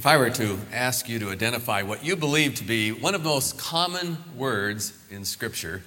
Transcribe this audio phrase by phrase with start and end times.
[0.00, 3.22] If I were to ask you to identify what you believe to be one of
[3.22, 5.82] the most common words in Scripture,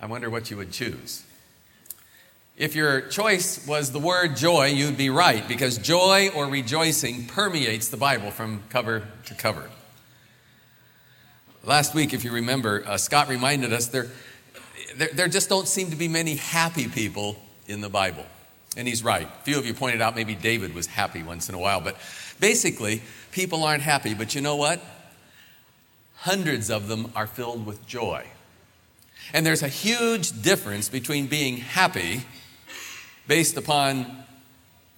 [0.00, 1.22] I wonder what you would choose.
[2.56, 7.90] If your choice was the word joy, you'd be right because joy or rejoicing permeates
[7.90, 9.70] the Bible from cover to cover.
[11.62, 14.08] Last week, if you remember, uh, Scott reminded us there,
[14.96, 17.36] there, there just don't seem to be many happy people
[17.68, 18.26] in the Bible.
[18.76, 19.26] And he's right.
[19.26, 21.96] A few of you pointed out maybe David was happy once in a while, but
[22.38, 23.02] basically,
[23.32, 24.14] people aren't happy.
[24.14, 24.80] But you know what?
[26.16, 28.26] Hundreds of them are filled with joy.
[29.32, 32.22] And there's a huge difference between being happy
[33.26, 34.06] based upon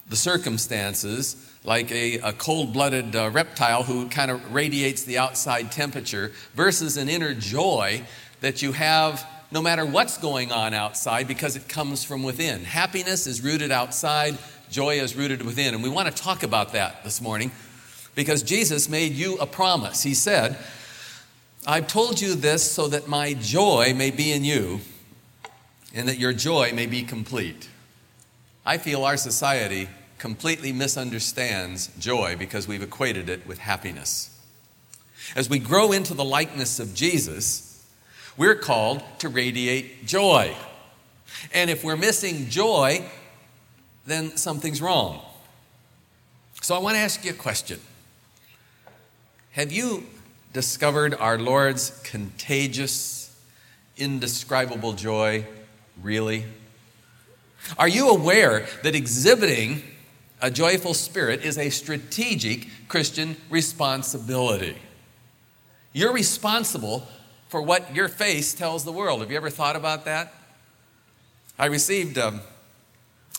[0.09, 5.71] the circumstances, like a, a cold blooded uh, reptile who kind of radiates the outside
[5.71, 8.03] temperature, versus an inner joy
[8.41, 12.65] that you have no matter what's going on outside because it comes from within.
[12.65, 14.39] Happiness is rooted outside,
[14.71, 15.75] joy is rooted within.
[15.75, 17.53] And we want to talk about that this morning
[18.15, 20.03] because Jesus made you a promise.
[20.03, 20.57] He said,
[21.67, 24.81] I've told you this so that my joy may be in you
[25.95, 27.69] and that your joy may be complete.
[28.65, 34.31] I feel our society completely misunderstands joy because we've equated it with happiness.
[35.37, 37.72] As we grow into the likeness of Jesus,
[38.37, 40.55] we're called to radiate joy.
[41.53, 43.05] And if we're missing joy,
[44.07, 45.21] then something's wrong.
[46.61, 47.81] So I want to ask you a question
[49.53, 50.05] Have you
[50.53, 53.35] discovered our Lord's contagious,
[53.97, 55.47] indescribable joy
[56.01, 56.45] really?
[57.79, 59.83] Are you aware that exhibiting
[60.41, 64.77] a joyful spirit is a strategic Christian responsibility?
[65.93, 67.07] You're responsible
[67.53, 69.21] for what your face tells the world.
[69.21, 70.33] Have you ever thought about that?
[71.59, 72.41] I received um,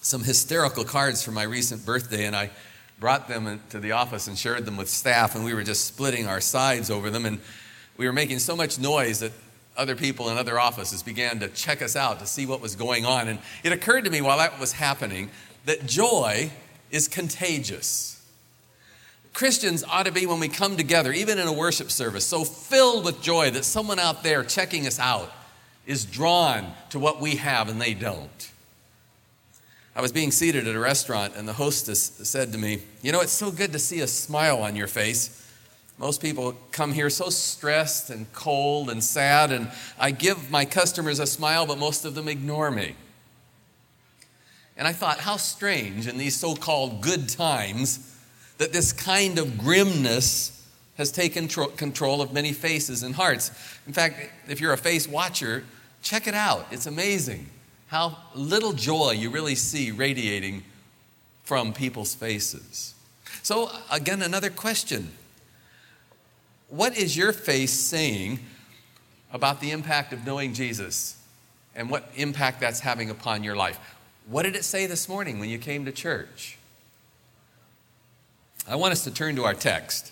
[0.03, 2.51] some hysterical cards for my recent birthday, and I
[2.99, 6.27] brought them to the office and shared them with staff, and we were just splitting
[6.27, 7.39] our sides over them, and
[7.97, 9.31] we were making so much noise that
[9.75, 13.07] other people in other offices began to check us out to see what was going
[13.07, 13.27] on.
[13.27, 15.31] And it occurred to me while that was happening
[15.65, 16.51] that joy
[16.91, 18.12] is contagious.
[19.33, 23.03] Christians ought to be, when we come together, even in a worship service, so filled
[23.03, 25.31] with joy that someone out there checking us out
[25.87, 28.51] is drawn to what we have and they don't.
[29.95, 33.21] I was being seated at a restaurant and the hostess said to me, You know,
[33.21, 35.39] it's so good to see a smile on your face.
[35.97, 41.19] Most people come here so stressed and cold and sad, and I give my customers
[41.19, 42.95] a smile, but most of them ignore me.
[44.75, 48.12] And I thought, how strange in these so called good times
[48.57, 50.53] that this kind of grimness
[50.97, 53.51] has taken tro- control of many faces and hearts.
[53.87, 55.63] In fact, if you're a face watcher,
[56.01, 56.67] check it out.
[56.71, 57.47] It's amazing
[57.87, 60.63] how little joy you really see radiating
[61.43, 62.95] from people's faces.
[63.41, 65.11] So, again, another question
[66.69, 68.39] What is your face saying
[69.31, 71.17] about the impact of knowing Jesus
[71.75, 73.79] and what impact that's having upon your life?
[74.27, 76.57] What did it say this morning when you came to church?
[78.67, 80.11] I want us to turn to our text.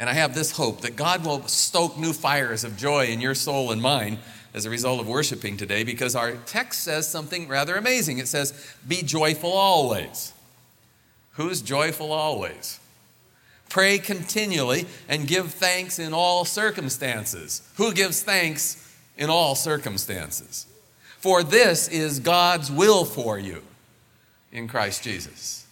[0.00, 3.34] And I have this hope that God will stoke new fires of joy in your
[3.34, 4.18] soul and mine
[4.54, 8.18] as a result of worshiping today because our text says something rather amazing.
[8.18, 8.54] It says,
[8.86, 10.32] Be joyful always.
[11.32, 12.80] Who's joyful always?
[13.68, 17.62] Pray continually and give thanks in all circumstances.
[17.76, 20.66] Who gives thanks in all circumstances?
[21.18, 23.62] For this is God's will for you
[24.52, 25.66] in Christ Jesus.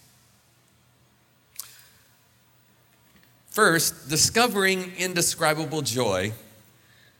[3.57, 6.31] First, discovering indescribable joy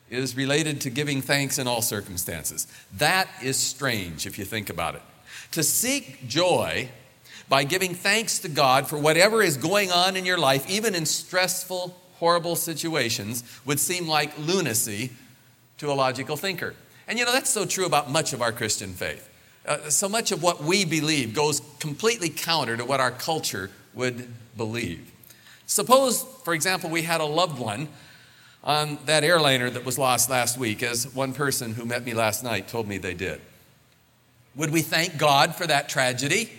[0.08, 2.68] is related to giving thanks in all circumstances.
[2.98, 5.02] That is strange if you think about it.
[5.54, 6.90] To seek joy
[7.50, 11.08] by giving thanks to God for whatever is going on in your life, even in
[11.08, 15.10] stressful, horrible situations, would seem like lunacy
[15.80, 16.76] to a logical thinker.
[17.08, 19.28] And you know, that's so true about much of our Christian faith.
[19.66, 24.32] Uh, so much of what we believe goes completely counter to what our culture would
[24.56, 25.14] believe.
[25.68, 27.90] Suppose, for example, we had a loved one
[28.64, 32.44] on that airliner that was lost last week, as one person who met me last
[32.44, 33.42] night told me they did.
[34.56, 36.50] Would we thank God for that tragedy?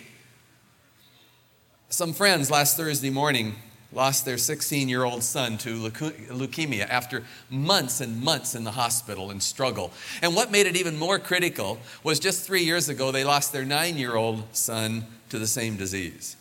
[1.89, 3.55] Some friends last Thursday morning
[3.91, 9.31] lost their 16 year old son to leukemia after months and months in the hospital
[9.31, 9.91] and struggle.
[10.21, 13.65] And what made it even more critical was just three years ago, they lost their
[13.65, 16.35] nine year old son to the same disease.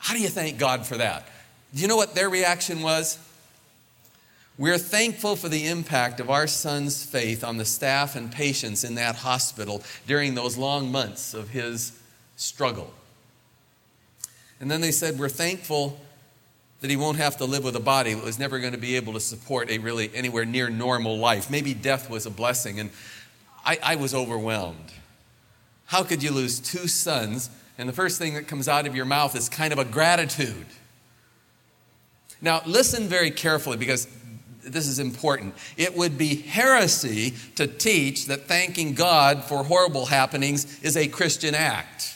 [0.00, 1.28] How do you thank God for that?
[1.74, 3.18] Do you know what their reaction was?
[4.58, 8.94] We're thankful for the impact of our son's faith on the staff and patients in
[8.96, 11.98] that hospital during those long months of his
[12.36, 12.92] struggle.
[14.60, 15.98] And then they said, We're thankful
[16.80, 18.96] that he won't have to live with a body that was never going to be
[18.96, 21.50] able to support a really anywhere near normal life.
[21.50, 22.90] Maybe death was a blessing, and
[23.64, 24.92] I, I was overwhelmed.
[25.86, 27.50] How could you lose two sons,
[27.80, 30.66] and the first thing that comes out of your mouth is kind of a gratitude?
[32.42, 34.06] Now, listen very carefully because
[34.62, 35.54] this is important.
[35.78, 41.54] It would be heresy to teach that thanking God for horrible happenings is a Christian
[41.54, 42.14] act.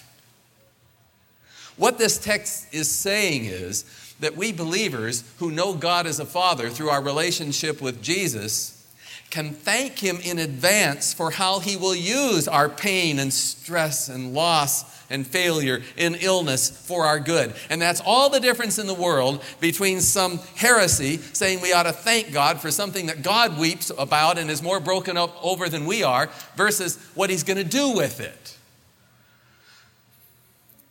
[1.78, 3.84] What this text is saying is
[4.20, 8.83] that we believers who know God as a Father through our relationship with Jesus
[9.30, 14.32] can thank Him in advance for how He will use our pain and stress and
[14.32, 17.54] loss and failure and illness for our good.
[17.68, 21.92] And that's all the difference in the world between some heresy saying we ought to
[21.92, 25.86] thank God for something that God weeps about and is more broken up over than
[25.86, 28.56] we are versus what He's going to do with it.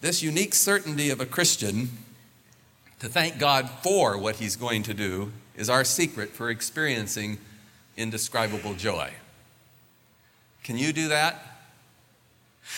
[0.02, 1.90] This unique certainty of a Christian
[3.00, 7.38] to thank God for what He's going to do is our secret for experiencing
[7.98, 9.12] indescribable joy.
[10.64, 11.54] Can you do that?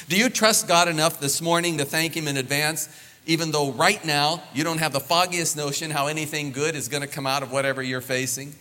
[0.09, 2.89] Do you trust God enough this morning to thank Him in advance,
[3.25, 7.01] even though right now you don't have the foggiest notion how anything good is going
[7.01, 8.53] to come out of whatever you're facing?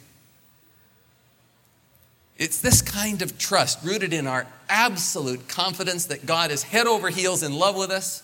[2.36, 7.08] It's this kind of trust rooted in our absolute confidence that God is head over
[7.08, 8.23] heels in love with us.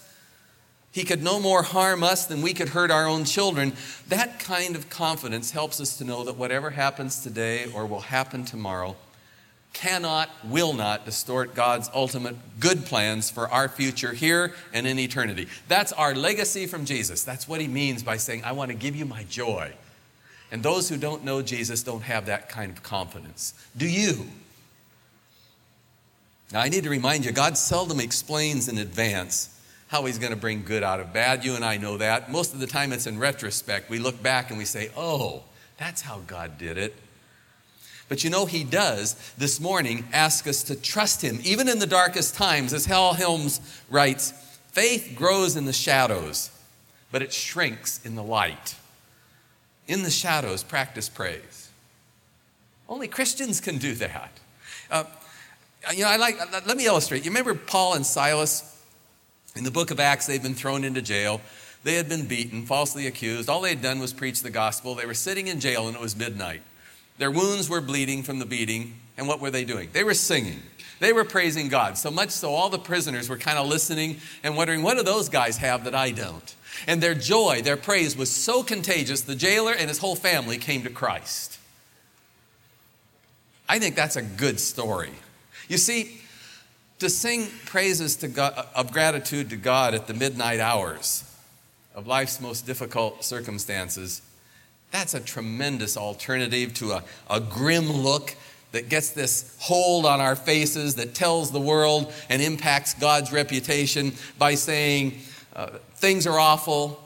[0.92, 3.74] He could no more harm us than we could hurt our own children.
[4.08, 8.44] That kind of confidence helps us to know that whatever happens today or will happen
[8.44, 8.96] tomorrow,
[9.72, 15.46] cannot, will not distort God's ultimate good plans for our future here and in eternity.
[15.68, 17.22] That's our legacy from Jesus.
[17.22, 19.72] That's what he means by saying, I want to give you my joy.
[20.50, 23.54] And those who don't know Jesus don't have that kind of confidence.
[23.76, 24.26] Do you?
[26.52, 29.56] Now, I need to remind you, God seldom explains in advance
[29.90, 31.44] how he's going to bring good out of bad.
[31.44, 32.30] You and I know that.
[32.30, 33.90] Most of the time, it's in retrospect.
[33.90, 35.42] We look back and we say, oh,
[35.78, 36.94] that's how God did it.
[38.08, 41.88] But you know, he does this morning ask us to trust him, even in the
[41.88, 42.72] darkest times.
[42.72, 43.60] As Hal Helms
[43.90, 44.30] writes,
[44.68, 46.50] faith grows in the shadows,
[47.10, 48.76] but it shrinks in the light.
[49.88, 51.68] In the shadows, practice praise.
[52.88, 54.30] Only Christians can do that.
[54.88, 55.04] Uh,
[55.92, 57.24] you know, I like, let me illustrate.
[57.24, 58.69] You remember Paul and Silas?
[59.56, 61.40] In the book of Acts, they've been thrown into jail.
[61.82, 63.48] They had been beaten, falsely accused.
[63.48, 64.94] All they had done was preach the gospel.
[64.94, 66.62] They were sitting in jail and it was midnight.
[67.18, 68.94] Their wounds were bleeding from the beating.
[69.16, 69.90] And what were they doing?
[69.92, 70.60] They were singing.
[71.00, 71.96] They were praising God.
[71.98, 75.28] So much so, all the prisoners were kind of listening and wondering, what do those
[75.28, 76.54] guys have that I don't?
[76.86, 80.82] And their joy, their praise was so contagious, the jailer and his whole family came
[80.82, 81.58] to Christ.
[83.68, 85.12] I think that's a good story.
[85.68, 86.19] You see,
[87.00, 91.24] to sing praises to God, of gratitude to God at the midnight hours
[91.94, 94.22] of life's most difficult circumstances
[94.90, 98.34] that's a tremendous alternative to a, a grim look
[98.72, 104.12] that gets this hold on our faces that tells the world and impacts God's reputation
[104.38, 105.18] by saying
[105.54, 107.02] uh, things are awful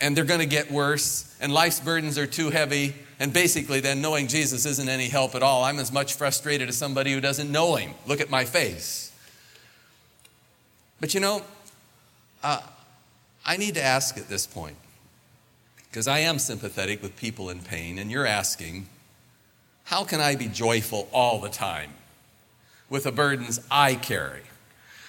[0.00, 2.94] and they're going to get worse and life's burdens are too heavy.
[3.20, 5.62] And basically, then knowing Jesus isn't any help at all.
[5.62, 7.92] I'm as much frustrated as somebody who doesn't know him.
[8.04, 9.11] Look at my face.
[11.02, 11.42] But you know,
[12.44, 12.60] uh,
[13.44, 14.76] I need to ask at this point
[15.90, 18.86] because I am sympathetic with people in pain, and you're asking,
[19.82, 21.90] how can I be joyful all the time
[22.88, 24.42] with the burdens I carry,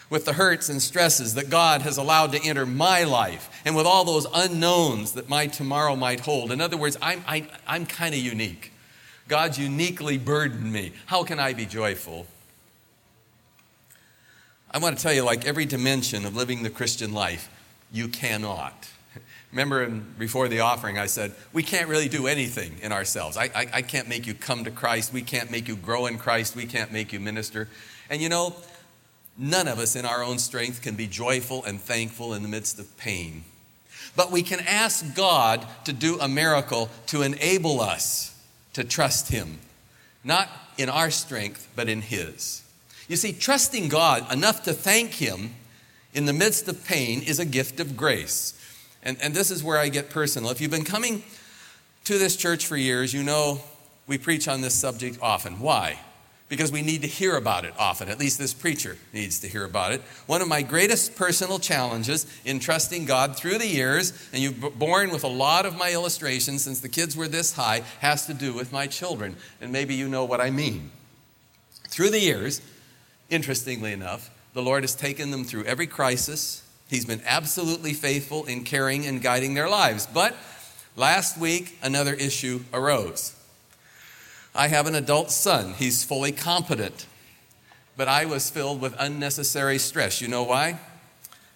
[0.10, 3.86] with the hurts and stresses that God has allowed to enter my life, and with
[3.86, 6.52] all those unknowns that my tomorrow might hold?
[6.52, 8.74] In other words, I'm, I, am i am kind of unique.
[9.28, 10.94] God's uniquely burdened me.
[11.06, 12.26] How can I be joyful?
[14.74, 17.50] I want to tell you, like every dimension of living the Christian life,
[17.92, 18.90] you cannot.
[19.52, 23.38] Remember in, before the offering, I said, we can't really do anything in ourselves.
[23.38, 25.14] I, I, I can't make you come to Christ.
[25.14, 26.56] We can't make you grow in Christ.
[26.56, 27.70] We can't make you minister.
[28.10, 28.56] And you know,
[29.38, 32.80] none of us in our own strength can be joyful and thankful in the midst
[32.80, 33.44] of pain.
[34.16, 38.36] But we can ask God to do a miracle to enable us
[38.74, 39.60] to trust Him,
[40.24, 40.50] not
[40.80, 42.63] in our strength, but in His.
[43.08, 45.56] You see, trusting God enough to thank Him
[46.14, 48.54] in the midst of pain is a gift of grace.
[49.04, 50.52] And, and this is where I get personal.
[50.52, 51.24] If you've been coming
[52.06, 53.62] to this church for years, you know
[54.08, 55.60] we preach on this subject often.
[55.60, 56.00] Why?
[56.50, 58.10] Because we need to hear about it often.
[58.10, 60.02] At least this preacher needs to hear about it.
[60.28, 65.10] One of my greatest personal challenges in trusting God through the years, and you've borne
[65.10, 68.54] with a lot of my illustrations since the kids were this high, has to do
[68.54, 69.36] with my children.
[69.62, 70.92] And maybe you know what I mean.
[71.90, 72.62] Through the years,
[73.34, 78.64] interestingly enough, the Lord has taken them through every crisis, He's been absolutely faithful in
[78.64, 80.06] caring and guiding their lives.
[80.06, 80.36] But
[80.96, 83.36] Last week, another issue arose.
[84.54, 85.74] I have an adult son.
[85.74, 87.08] He's fully competent.
[87.98, 90.22] But I was filled with unnecessary stress.
[90.22, 90.80] You know why?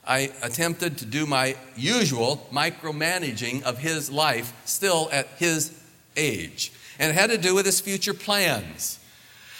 [0.08, 5.72] I attempted to do my usual micromanaging of his life still at his
[6.16, 6.72] age.
[6.98, 8.98] And it had to do with his future plans.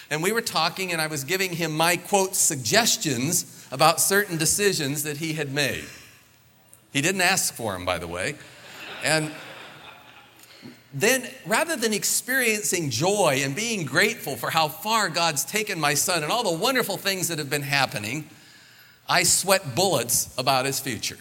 [0.10, 5.04] And we were talking, and I was giving him my quote suggestions about certain decisions
[5.04, 5.86] that he had made.
[6.94, 8.36] He didn't ask for them, by the way.
[9.04, 9.32] And
[10.94, 16.24] then rather than experiencing joy and being grateful for how far God's taken my son
[16.24, 18.30] and all the wonderful things that have been happening,
[19.08, 21.18] I sweat bullets about his future.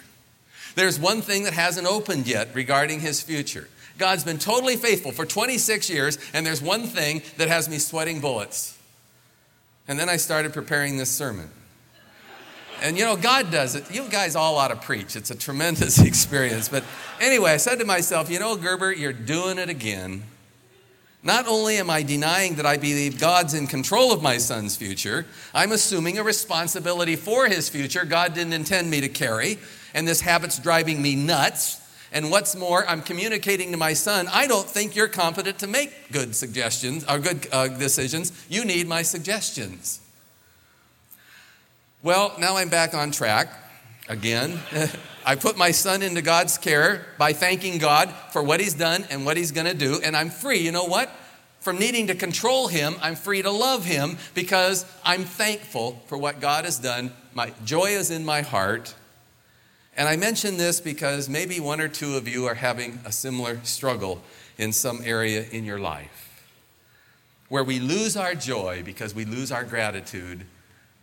[0.77, 3.69] There's one thing that hasn't opened yet regarding his future.
[3.99, 8.21] God's been totally faithful for 26 years, and there's one thing that has me sweating
[8.21, 8.76] bullets.
[9.89, 11.51] And then I started preparing this sermon.
[12.83, 13.91] And you know, God does it.
[13.91, 15.17] You guys all ought to preach.
[15.17, 16.69] It's a tremendous experience.
[16.69, 16.85] But
[17.21, 20.25] anyway, I said to myself, you know, Gerber, you're doing it again.
[21.23, 25.27] Not only am I denying that I believe God's in control of my son's future,
[25.53, 29.59] I'm assuming a responsibility for his future God didn't intend me to carry,
[29.93, 31.81] and this habit's driving me nuts.
[32.13, 36.13] And what's more, I'm communicating to my son, I don't think you're competent to make
[36.13, 38.33] good suggestions or good uh, decisions.
[38.49, 40.01] You need my suggestions.
[42.03, 43.49] Well, now I'm back on track
[44.09, 44.61] again.
[45.27, 49.27] I put my son into God's care by thanking God for what he's done and
[49.27, 50.59] what he's going to do, and I'm free.
[50.59, 51.11] You know what?
[51.59, 56.39] From needing to control him, I'm free to love him because I'm thankful for what
[56.39, 57.13] God has done.
[57.35, 58.95] My joy is in my heart.
[59.97, 63.61] And I mention this because maybe one or two of you are having a similar
[63.65, 64.23] struggle
[64.59, 66.27] in some area in your life
[67.49, 70.45] where we lose our joy because we lose our gratitude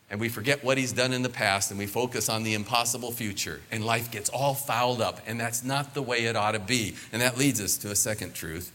[0.10, 3.12] and we forget what he's done in the past and we focus on the impossible
[3.12, 5.20] future and life gets all fouled up.
[5.26, 6.96] And that's not the way it ought to be.
[7.12, 8.72] And that leads us to a second truth.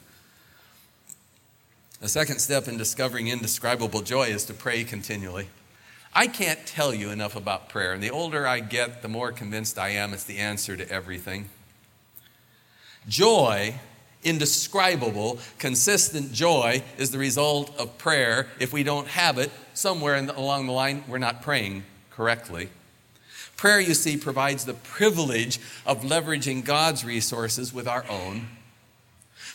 [2.00, 5.48] The second step in discovering indescribable joy is to pray continually
[6.14, 9.78] i can't tell you enough about prayer and the older i get the more convinced
[9.78, 11.48] i am it's the answer to everything
[13.06, 13.74] joy
[14.22, 18.48] indescribable, consistent joy is the result of prayer.
[18.58, 22.68] If we don't have it, somewhere the, along the line, we're not praying correctly.
[23.56, 28.48] Prayer, you see, provides the privilege of leveraging God's resources with our own.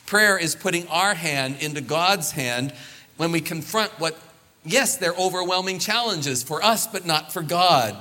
[0.06, 2.74] Prayer is putting our hand into God's hand
[3.16, 4.18] when we confront what,
[4.66, 7.96] yes, they're overwhelming challenges for us, but not for God.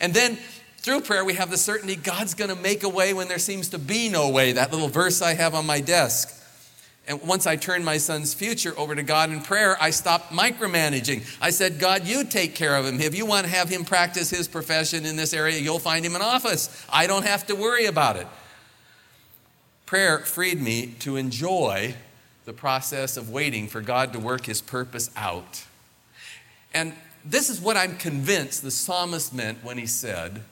[0.00, 0.38] And then
[0.78, 3.70] through prayer, we have the certainty God's going to make a way when there seems
[3.70, 4.52] to be no way.
[4.52, 6.42] That little verse I have on my desk.
[7.06, 11.26] And once I turned my son's future over to God in prayer, I stopped micromanaging.
[11.40, 13.00] I said, God, you take care of him.
[13.00, 16.16] If you want to have him practice his profession in this area, you'll find him
[16.16, 16.86] an office.
[16.90, 18.26] I don't have to worry about it.
[19.84, 21.94] Prayer freed me to enjoy
[22.46, 25.64] the process of waiting for God to work his purpose out.
[26.74, 26.92] And
[27.24, 30.42] this is what I'm convinced the psalmist meant when he said,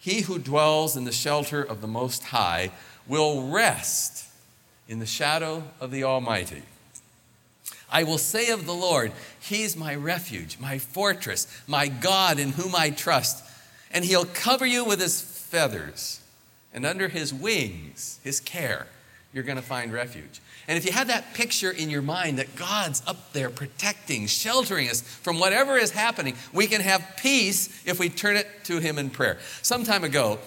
[0.00, 2.70] he who dwells in the shelter of the Most High
[3.06, 4.26] will rest
[4.88, 6.62] in the shadow of the Almighty.
[7.92, 12.74] I will say of the Lord, He's my refuge, my fortress, my God in whom
[12.74, 13.44] I trust.
[13.92, 16.20] And He'll cover you with His feathers,
[16.72, 18.86] and under His wings, His care,
[19.32, 20.40] you're going to find refuge.
[20.66, 24.88] And if you have that picture in your mind that God's up there protecting, sheltering
[24.88, 28.98] us from whatever is happening, we can have peace if we turn it to Him
[28.98, 29.38] in prayer.
[29.62, 30.38] Some time ago,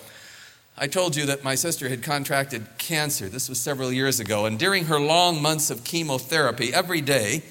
[0.77, 3.29] I told you that my sister had contracted cancer.
[3.29, 4.45] This was several years ago.
[4.45, 7.43] And during her long months of chemotherapy, every day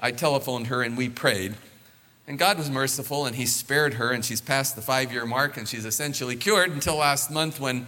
[0.00, 1.54] I telephoned her and we prayed.
[2.28, 5.56] And God was merciful and He spared her, and she's past the five year mark
[5.56, 7.86] and she's essentially cured until last month when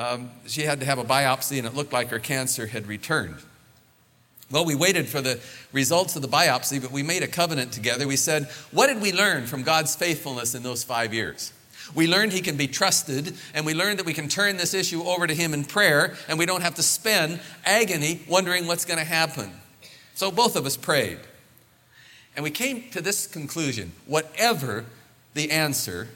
[0.00, 3.36] um, she had to have a biopsy and it looked like her cancer had returned.
[4.50, 5.38] Well, we waited for the
[5.72, 8.08] results of the biopsy, but we made a covenant together.
[8.08, 11.52] We said, What did we learn from God's faithfulness in those five years?
[11.94, 15.02] We learned He can be trusted, and we learned that we can turn this issue
[15.02, 18.98] over to Him in prayer, and we don't have to spend agony wondering what's going
[18.98, 19.52] to happen.
[20.14, 21.18] So both of us prayed.
[22.34, 24.86] And we came to this conclusion whatever
[25.34, 26.08] the answer,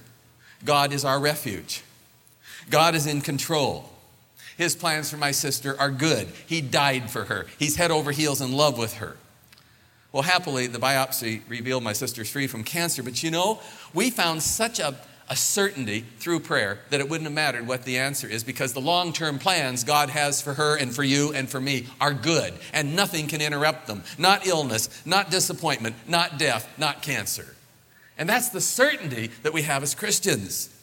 [0.64, 1.82] God is our refuge,
[2.70, 3.90] God is in control.
[4.56, 6.28] His plans for my sister are good.
[6.46, 9.16] He died for her, he's head over heels in love with her.
[10.12, 13.58] Well, happily, the biopsy revealed my sister's free from cancer, but you know,
[13.92, 14.96] we found such a,
[15.28, 18.80] a certainty through prayer that it wouldn't have mattered what the answer is because the
[18.80, 22.54] long term plans God has for her and for you and for me are good,
[22.72, 24.04] and nothing can interrupt them.
[24.16, 27.56] Not illness, not disappointment, not death, not cancer.
[28.16, 30.73] And that's the certainty that we have as Christians.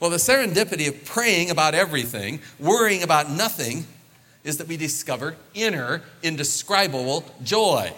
[0.00, 3.86] Well, the serendipity of praying about everything, worrying about nothing,
[4.44, 7.92] is that we discover inner, indescribable joy.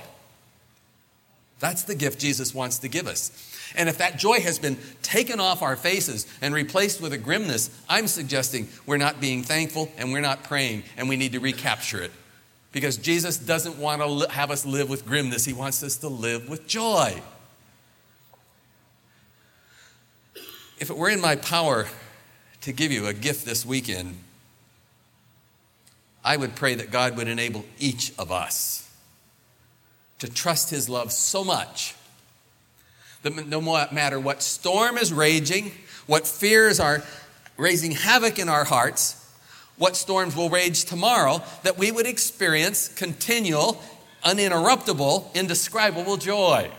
[1.59, 3.47] That's the gift Jesus wants to give us.
[3.77, 7.71] And if that joy has been taken off our faces and replaced with a grimness,
[7.89, 12.03] I'm suggesting we're not being thankful and we're not praying and we need to recapture
[12.03, 12.11] it.
[12.73, 16.49] Because Jesus doesn't want to have us live with grimness, He wants us to live
[16.49, 17.21] with joy.
[20.81, 21.87] If it were in my power
[22.63, 24.17] to give you a gift this weekend,
[26.25, 28.91] I would pray that God would enable each of us
[30.19, 31.95] to trust His love so much
[33.23, 35.73] that no matter what storm is raging,
[36.07, 37.03] what fears are
[37.59, 39.17] raising havoc in our hearts,
[39.77, 43.83] what storms will rage tomorrow, that we would experience continual,
[44.25, 46.71] uninterruptible, indescribable joy.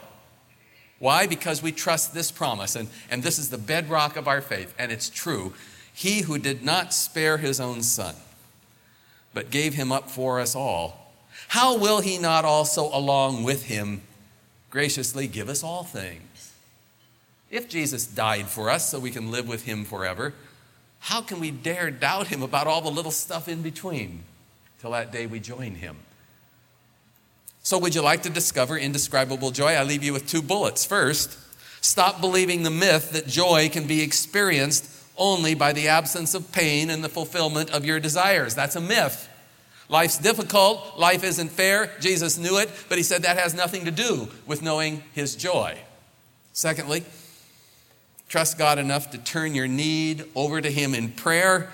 [1.01, 1.25] Why?
[1.25, 4.91] Because we trust this promise, and, and this is the bedrock of our faith, and
[4.91, 5.53] it's true.
[5.91, 8.13] He who did not spare his own son,
[9.33, 11.11] but gave him up for us all,
[11.47, 14.03] how will he not also, along with him,
[14.69, 16.53] graciously give us all things?
[17.49, 20.35] If Jesus died for us so we can live with him forever,
[20.99, 24.23] how can we dare doubt him about all the little stuff in between
[24.79, 25.97] till that day we join him?
[27.63, 29.73] So, would you like to discover indescribable joy?
[29.73, 30.83] I leave you with two bullets.
[30.83, 31.37] First,
[31.81, 36.89] stop believing the myth that joy can be experienced only by the absence of pain
[36.89, 38.55] and the fulfillment of your desires.
[38.55, 39.29] That's a myth.
[39.89, 41.91] Life's difficult, life isn't fair.
[41.99, 45.77] Jesus knew it, but he said that has nothing to do with knowing his joy.
[46.53, 47.03] Secondly,
[48.29, 51.69] trust God enough to turn your need over to him in prayer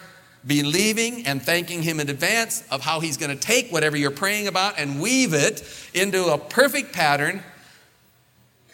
[0.48, 4.48] believing and thanking Him in advance of how He's going to take whatever you're praying
[4.48, 5.63] about and weave it
[5.94, 7.44] into a perfect pattern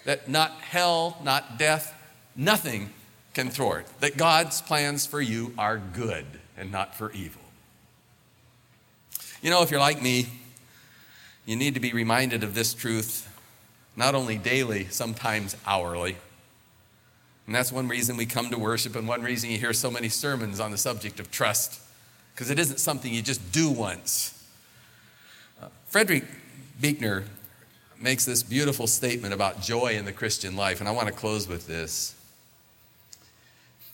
[0.05, 1.93] that not hell, not death,
[2.35, 2.91] nothing
[3.33, 3.87] can thwart.
[3.99, 6.25] That God's plans for you are good
[6.57, 7.41] and not for evil.
[9.41, 10.27] You know, if you're like me,
[11.45, 13.29] you need to be reminded of this truth
[13.95, 16.17] not only daily, sometimes hourly.
[17.45, 20.09] And that's one reason we come to worship, and one reason you hear so many
[20.09, 21.81] sermons on the subject of trust,
[22.33, 24.47] because it isn't something you just do once.
[25.61, 26.23] Uh, Frederick
[26.79, 27.25] Buechner
[27.99, 31.47] makes this beautiful statement about joy in the Christian life, and I want to close
[31.47, 32.15] with this.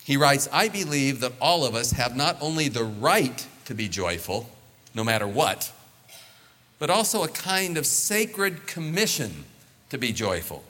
[0.03, 3.87] He writes, I believe that all of us have not only the right to be
[3.87, 4.49] joyful,
[4.93, 5.71] no matter what,
[6.77, 9.43] but also a kind of sacred commission
[9.89, 10.63] to be joyful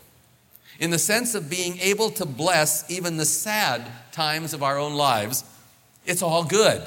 [0.79, 4.93] in the sense of being able to bless even the sad times of our own
[4.93, 5.43] lives,
[6.05, 6.81] it's all good.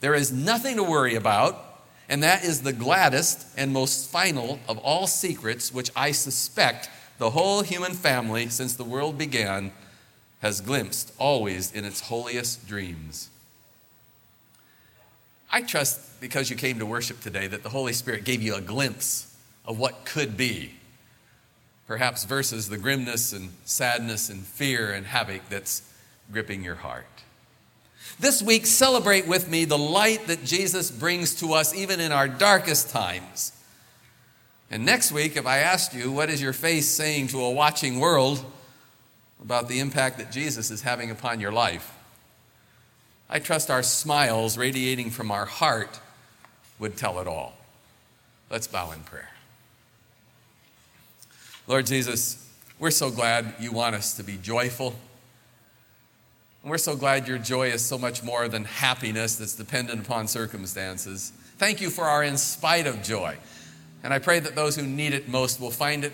[0.00, 4.78] There is nothing to worry about, and that is the gladdest and most final of
[4.78, 9.72] all secrets, which I suspect the whole human family since the world began
[10.40, 13.28] has glimpsed always in its holiest dreams.
[15.50, 18.60] I trust because you came to worship today that the Holy Spirit gave you a
[18.60, 19.34] glimpse
[19.66, 20.74] of what could be
[21.90, 25.82] perhaps versus the grimness and sadness and fear and havoc that's
[26.30, 27.04] gripping your heart.
[28.20, 32.28] This week, celebrate with me the light that Jesus brings to us even in our
[32.28, 33.50] darkest times.
[34.70, 37.98] And next week, if I asked you, what is your face saying to a watching
[37.98, 38.44] world
[39.42, 41.92] about the impact that Jesus is having upon your life?
[43.28, 45.98] I trust our smiles radiating from our heart
[46.78, 47.56] would tell it all.
[48.48, 49.30] Let's bow in prayer.
[51.66, 54.94] Lord Jesus, we're so glad you want us to be joyful.
[56.62, 60.28] And we're so glad your joy is so much more than happiness that's dependent upon
[60.28, 61.32] circumstances.
[61.58, 63.36] Thank you for our in spite of joy.
[64.02, 66.12] And I pray that those who need it most will find it,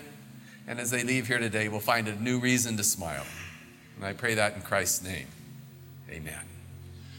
[0.67, 3.25] and as they leave here today, will find a new reason to smile.
[3.95, 5.27] And I pray that in Christ's name.
[6.09, 6.56] Amen.